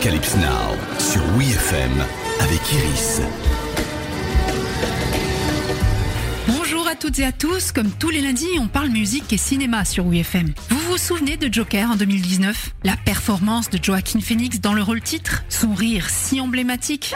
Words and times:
Arocalypse 0.00 0.36
Now 0.36 0.98
sur 0.98 1.20
WeFM 1.36 1.92
avec 2.40 2.72
Iris. 2.72 3.20
Bonjour 6.48 6.88
à 6.88 6.94
toutes 6.94 7.18
et 7.18 7.26
à 7.26 7.32
tous, 7.32 7.70
comme 7.70 7.90
tous 7.90 8.08
les 8.08 8.22
lundis, 8.22 8.46
on 8.58 8.66
parle 8.66 8.88
musique 8.88 9.30
et 9.30 9.36
cinéma 9.36 9.84
sur 9.84 10.06
WeFM. 10.06 10.54
Vous 10.70 10.78
vous 10.90 10.96
souvenez 10.96 11.36
de 11.36 11.52
Joker 11.52 11.90
en 11.90 11.96
2019 11.96 12.70
La 12.82 12.96
performance 12.96 13.68
de 13.68 13.78
Joaquin 13.82 14.20
Phoenix 14.20 14.58
dans 14.60 14.72
le 14.72 14.82
rôle 14.82 15.02
titre? 15.02 15.42
Son 15.50 15.74
rire 15.74 16.08
si 16.08 16.40
emblématique? 16.40 17.14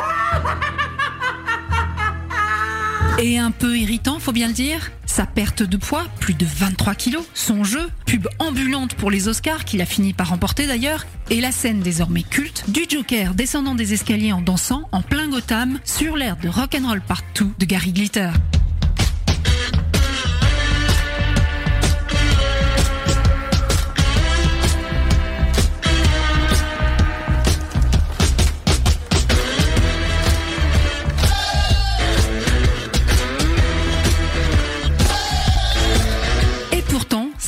Et 3.19 3.39
un 3.39 3.51
peu 3.51 3.79
irritant, 3.79 4.19
faut 4.19 4.33
bien 4.33 4.49
le 4.49 4.53
dire? 4.53 4.91
Sa 5.15 5.27
perte 5.27 5.63
de 5.63 5.77
poids, 5.77 6.07
plus 6.19 6.35
de 6.35 6.45
23 6.45 6.97
kilos, 6.97 7.25
son 7.35 7.63
jeu, 7.63 7.89
pub 8.05 8.27
ambulante 8.41 8.95
pour 8.95 9.13
les 9.13 9.29
Oscars 9.29 9.65
qu'il 9.65 9.81
a 9.81 9.87
fini 9.87 10.13
par 10.13 10.31
remporter 10.31 10.67
d'ailleurs, 10.67 11.07
et 11.31 11.41
la 11.41 11.53
scène 11.53 11.79
désormais 11.79 12.25
culte 12.25 12.65
du 12.67 12.81
Joker 12.89 13.33
descendant 13.35 13.77
des 13.77 13.93
escaliers 13.93 14.33
en 14.33 14.43
dansant 14.43 14.89
en 14.91 15.03
plein 15.03 15.29
Gotham 15.29 15.79
sur 15.85 16.17
l'air 16.17 16.37
de 16.39 16.49
Rock'n'Roll 16.49 17.01
Part 17.01 17.23
2 17.37 17.47
de 17.61 17.65
Gary 17.65 17.93
Glitter. 17.93 18.31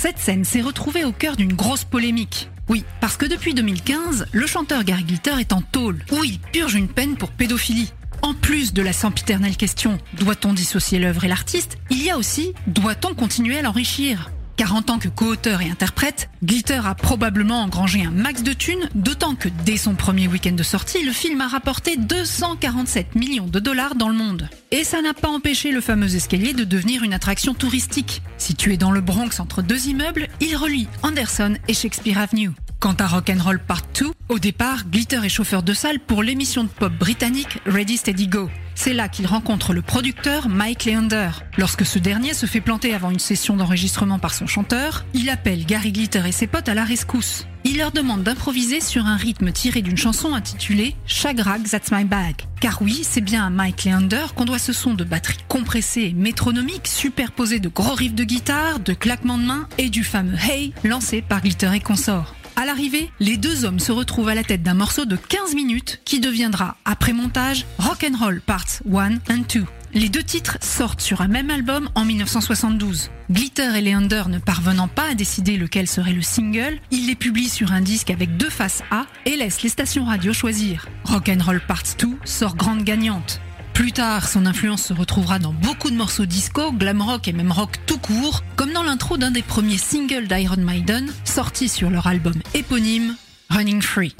Cette 0.06 0.18
scène 0.18 0.44
s'est 0.44 0.60
retrouvée 0.60 1.02
au 1.02 1.10
cœur 1.10 1.34
d'une 1.34 1.54
grosse 1.54 1.82
polémique. 1.82 2.48
Oui, 2.68 2.84
parce 3.00 3.16
que 3.16 3.26
depuis 3.26 3.54
2015, 3.54 4.26
le 4.30 4.46
chanteur 4.46 4.84
Gary 4.84 5.02
Glitter 5.02 5.32
est 5.40 5.52
en 5.52 5.62
tôle, 5.62 5.98
où 6.12 6.22
il 6.22 6.38
purge 6.38 6.76
une 6.76 6.86
peine 6.86 7.16
pour 7.16 7.32
pédophilie. 7.32 7.92
En 8.22 8.32
plus 8.32 8.72
de 8.72 8.82
la 8.82 8.92
sempiternelle 8.92 9.56
question 9.56 9.98
doit-on 10.12 10.52
dissocier 10.52 11.00
l'œuvre 11.00 11.24
et 11.24 11.28
l'artiste, 11.28 11.78
il 11.90 12.04
y 12.04 12.10
a 12.10 12.18
aussi 12.18 12.52
doit-on 12.68 13.14
continuer 13.14 13.58
à 13.58 13.62
l'enrichir? 13.62 14.30
Car 14.56 14.74
en 14.74 14.82
tant 14.82 14.98
que 14.98 15.08
co-auteur 15.08 15.60
et 15.62 15.70
interprète, 15.70 16.28
Glitter 16.42 16.80
a 16.84 16.94
probablement 16.94 17.62
engrangé 17.62 18.04
un 18.04 18.10
max 18.10 18.42
de 18.42 18.52
thunes, 18.52 18.88
d'autant 18.94 19.34
que 19.34 19.48
dès 19.64 19.76
son 19.76 19.94
premier 19.94 20.28
week-end 20.28 20.52
de 20.52 20.62
sortie, 20.62 21.04
le 21.04 21.12
film 21.12 21.40
a 21.40 21.48
rapporté 21.48 21.96
247 21.96 23.14
millions 23.14 23.46
de 23.46 23.60
dollars 23.60 23.94
dans 23.94 24.08
le 24.08 24.16
monde. 24.16 24.48
Et 24.70 24.84
ça 24.84 25.02
n'a 25.02 25.14
pas 25.14 25.28
empêché 25.28 25.72
le 25.72 25.80
fameux 25.80 26.14
escalier 26.14 26.52
de 26.52 26.64
devenir 26.64 27.02
une 27.02 27.14
attraction 27.14 27.54
touristique. 27.54 28.22
Situé 28.38 28.76
dans 28.76 28.90
le 28.90 29.00
Bronx 29.00 29.40
entre 29.40 29.62
deux 29.62 29.88
immeubles, 29.88 30.28
il 30.40 30.56
relie 30.56 30.88
Anderson 31.02 31.56
et 31.68 31.74
Shakespeare 31.74 32.18
Avenue. 32.18 32.52
Quant 32.86 32.94
à 33.00 33.08
Rock'n'Roll 33.08 33.58
Part 33.58 33.82
2, 33.98 34.12
au 34.28 34.38
départ, 34.38 34.84
Glitter 34.88 35.18
est 35.24 35.28
chauffeur 35.28 35.64
de 35.64 35.74
salle 35.74 35.98
pour 35.98 36.22
l'émission 36.22 36.62
de 36.62 36.68
pop 36.68 36.92
britannique 36.92 37.58
Ready 37.66 37.96
Steady 37.96 38.28
Go. 38.28 38.48
C'est 38.76 38.92
là 38.92 39.08
qu'il 39.08 39.26
rencontre 39.26 39.72
le 39.72 39.82
producteur 39.82 40.48
Mike 40.48 40.84
Leander. 40.84 41.30
Lorsque 41.58 41.84
ce 41.84 41.98
dernier 41.98 42.32
se 42.32 42.46
fait 42.46 42.60
planter 42.60 42.94
avant 42.94 43.10
une 43.10 43.18
session 43.18 43.56
d'enregistrement 43.56 44.20
par 44.20 44.32
son 44.34 44.46
chanteur, 44.46 45.04
il 45.14 45.30
appelle 45.30 45.66
Gary 45.66 45.90
Glitter 45.90 46.22
et 46.28 46.30
ses 46.30 46.46
potes 46.46 46.68
à 46.68 46.74
la 46.74 46.84
rescousse. 46.84 47.48
Il 47.64 47.78
leur 47.78 47.90
demande 47.90 48.22
d'improviser 48.22 48.80
sur 48.80 49.04
un 49.04 49.16
rythme 49.16 49.50
tiré 49.50 49.82
d'une 49.82 49.96
chanson 49.96 50.32
intitulée 50.32 50.94
Shagrag 51.06 51.68
That's 51.68 51.90
My 51.90 52.04
Bag. 52.04 52.36
Car 52.60 52.80
oui, 52.82 53.00
c'est 53.02 53.20
bien 53.20 53.44
à 53.44 53.50
Mike 53.50 53.82
Leander 53.82 54.26
qu'on 54.36 54.44
doit 54.44 54.60
ce 54.60 54.72
son 54.72 54.94
de 54.94 55.02
batterie 55.02 55.38
compressée 55.48 56.02
et 56.02 56.12
métronomique 56.12 56.86
superposé 56.86 57.58
de 57.58 57.68
gros 57.68 57.94
riffs 57.94 58.14
de 58.14 58.22
guitare, 58.22 58.78
de 58.78 58.92
claquements 58.92 59.38
de 59.38 59.44
mains 59.44 59.68
et 59.76 59.90
du 59.90 60.04
fameux 60.04 60.38
Hey 60.38 60.72
lancé 60.84 61.20
par 61.20 61.40
Glitter 61.40 61.70
et 61.74 61.80
consorts. 61.80 62.35
À 62.58 62.64
l'arrivée, 62.64 63.10
les 63.20 63.36
deux 63.36 63.66
hommes 63.66 63.78
se 63.78 63.92
retrouvent 63.92 64.30
à 64.30 64.34
la 64.34 64.42
tête 64.42 64.62
d'un 64.62 64.72
morceau 64.72 65.04
de 65.04 65.16
15 65.16 65.54
minutes 65.54 66.00
qui 66.06 66.20
deviendra, 66.20 66.78
après 66.86 67.12
montage, 67.12 67.66
Rock'n'Roll 67.78 68.40
Parts 68.40 68.80
1 68.90 69.16
and 69.30 69.44
2. 69.52 69.64
Les 69.92 70.08
deux 70.08 70.22
titres 70.22 70.56
sortent 70.62 71.02
sur 71.02 71.20
un 71.20 71.28
même 71.28 71.50
album 71.50 71.90
en 71.94 72.06
1972. 72.06 73.10
Glitter 73.30 73.76
et 73.76 73.82
Leander 73.82 74.24
ne 74.28 74.38
parvenant 74.38 74.88
pas 74.88 75.10
à 75.10 75.14
décider 75.14 75.58
lequel 75.58 75.86
serait 75.86 76.14
le 76.14 76.22
single, 76.22 76.80
ils 76.90 77.06
les 77.06 77.14
publient 77.14 77.50
sur 77.50 77.72
un 77.72 77.82
disque 77.82 78.10
avec 78.10 78.38
deux 78.38 78.50
faces 78.50 78.82
A 78.90 79.04
et 79.26 79.36
laissent 79.36 79.62
les 79.62 79.68
stations 79.68 80.06
radio 80.06 80.32
choisir. 80.32 80.88
Rock'n'Roll 81.04 81.60
Parts 81.60 81.96
2 81.98 82.08
sort 82.24 82.56
grande 82.56 82.84
gagnante. 82.84 83.42
Plus 83.76 83.92
tard, 83.92 84.26
son 84.26 84.46
influence 84.46 84.84
se 84.84 84.94
retrouvera 84.94 85.38
dans 85.38 85.52
beaucoup 85.52 85.90
de 85.90 85.96
morceaux 85.96 86.24
disco, 86.24 86.72
glam 86.72 87.02
rock 87.02 87.28
et 87.28 87.34
même 87.34 87.52
rock 87.52 87.72
tout 87.84 87.98
court, 87.98 88.42
comme 88.56 88.72
dans 88.72 88.82
l'intro 88.82 89.18
d'un 89.18 89.30
des 89.30 89.42
premiers 89.42 89.76
singles 89.76 90.28
d'Iron 90.28 90.56
Maiden, 90.56 91.12
sortis 91.26 91.68
sur 91.68 91.90
leur 91.90 92.06
album 92.06 92.36
éponyme 92.54 93.16
Running 93.50 93.82
Free. 93.82 94.16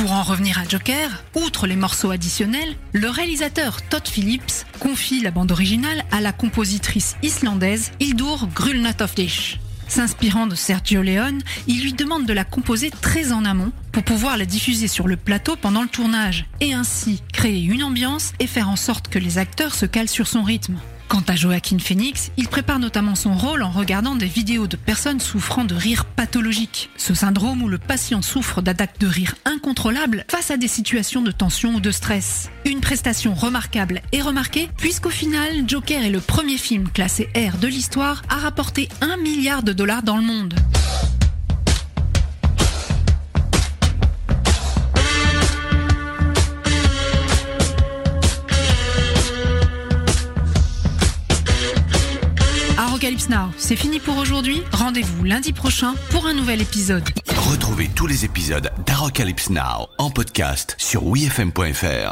Pour 0.00 0.12
en 0.12 0.22
revenir 0.22 0.60
à 0.60 0.64
Joker, 0.64 1.24
outre 1.34 1.66
les 1.66 1.74
morceaux 1.74 2.12
additionnels, 2.12 2.76
le 2.92 3.10
réalisateur 3.10 3.82
Todd 3.82 4.06
Phillips 4.06 4.64
confie 4.78 5.20
la 5.20 5.32
bande 5.32 5.50
originale 5.50 6.04
à 6.12 6.20
la 6.20 6.30
compositrice 6.30 7.16
islandaise 7.24 7.90
Hildur 7.98 8.48
Grulnatofdish. 8.54 9.58
S'inspirant 9.88 10.46
de 10.46 10.54
Sergio 10.54 11.02
Leone, 11.02 11.42
il 11.66 11.82
lui 11.82 11.94
demande 11.94 12.26
de 12.26 12.32
la 12.32 12.44
composer 12.44 12.90
très 12.90 13.32
en 13.32 13.44
amont 13.44 13.72
pour 13.90 14.04
pouvoir 14.04 14.36
la 14.36 14.44
diffuser 14.44 14.86
sur 14.86 15.08
le 15.08 15.16
plateau 15.16 15.56
pendant 15.56 15.82
le 15.82 15.88
tournage 15.88 16.46
et 16.60 16.74
ainsi 16.74 17.20
créer 17.32 17.64
une 17.64 17.82
ambiance 17.82 18.34
et 18.38 18.46
faire 18.46 18.68
en 18.68 18.76
sorte 18.76 19.08
que 19.08 19.18
les 19.18 19.36
acteurs 19.38 19.74
se 19.74 19.84
calent 19.84 20.08
sur 20.08 20.28
son 20.28 20.44
rythme. 20.44 20.78
Quant 21.08 21.22
à 21.26 21.36
Joaquin 21.36 21.78
Phoenix, 21.78 22.30
il 22.36 22.48
prépare 22.48 22.78
notamment 22.78 23.14
son 23.14 23.34
rôle 23.34 23.62
en 23.62 23.70
regardant 23.70 24.14
des 24.14 24.26
vidéos 24.26 24.66
de 24.66 24.76
personnes 24.76 25.20
souffrant 25.20 25.64
de 25.64 25.74
rire 25.74 26.04
pathologique. 26.04 26.90
Ce 26.98 27.14
syndrome 27.14 27.62
où 27.62 27.68
le 27.68 27.78
patient 27.78 28.20
souffre 28.20 28.60
d'attaques 28.60 28.98
de 29.00 29.06
rire 29.06 29.34
incontrôlables 29.46 30.26
face 30.30 30.50
à 30.50 30.58
des 30.58 30.68
situations 30.68 31.22
de 31.22 31.30
tension 31.30 31.76
ou 31.76 31.80
de 31.80 31.90
stress. 31.90 32.50
Une 32.66 32.80
prestation 32.80 33.32
remarquable 33.32 34.02
et 34.12 34.20
remarquée 34.20 34.68
puisqu'au 34.76 35.10
final, 35.10 35.66
Joker 35.66 36.04
est 36.04 36.10
le 36.10 36.20
premier 36.20 36.58
film 36.58 36.90
classé 36.90 37.30
R 37.34 37.56
de 37.56 37.68
l'histoire 37.68 38.22
à 38.28 38.36
rapporter 38.36 38.90
1 39.00 39.16
milliard 39.16 39.62
de 39.62 39.72
dollars 39.72 40.02
dans 40.02 40.16
le 40.16 40.22
monde. 40.22 40.54
C'est 53.56 53.76
fini 53.76 54.00
pour 54.00 54.18
aujourd'hui. 54.18 54.62
Rendez-vous 54.70 55.24
lundi 55.24 55.54
prochain 55.54 55.94
pour 56.10 56.26
un 56.26 56.34
nouvel 56.34 56.60
épisode. 56.60 57.08
Retrouvez 57.50 57.88
tous 57.94 58.06
les 58.06 58.26
épisodes 58.26 58.70
d'Arocalypse 58.84 59.48
Now 59.48 59.88
en 59.96 60.10
podcast 60.10 60.74
sur 60.78 61.06
WeFM.fr. 61.06 62.06